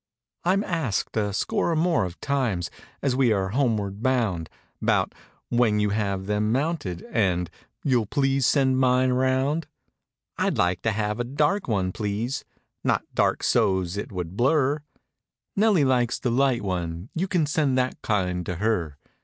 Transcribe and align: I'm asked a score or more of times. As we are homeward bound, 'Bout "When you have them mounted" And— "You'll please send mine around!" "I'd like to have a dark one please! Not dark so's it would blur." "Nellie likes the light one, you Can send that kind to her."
I'm 0.43 0.63
asked 0.63 1.15
a 1.15 1.31
score 1.31 1.69
or 1.69 1.75
more 1.75 2.05
of 2.05 2.19
times. 2.21 2.71
As 3.03 3.15
we 3.15 3.31
are 3.31 3.49
homeward 3.49 4.01
bound, 4.01 4.49
'Bout 4.81 5.13
"When 5.49 5.79
you 5.79 5.91
have 5.91 6.25
them 6.25 6.51
mounted" 6.51 7.03
And— 7.11 7.51
"You'll 7.83 8.07
please 8.07 8.47
send 8.47 8.79
mine 8.79 9.11
around!" 9.11 9.67
"I'd 10.39 10.57
like 10.57 10.81
to 10.81 10.91
have 10.91 11.19
a 11.19 11.23
dark 11.23 11.67
one 11.67 11.91
please! 11.91 12.43
Not 12.83 13.03
dark 13.13 13.43
so's 13.43 13.95
it 13.95 14.11
would 14.11 14.35
blur." 14.35 14.79
"Nellie 15.55 15.85
likes 15.85 16.17
the 16.17 16.31
light 16.31 16.63
one, 16.63 17.09
you 17.13 17.27
Can 17.27 17.45
send 17.45 17.77
that 17.77 18.01
kind 18.01 18.43
to 18.47 18.55
her." 18.55 18.97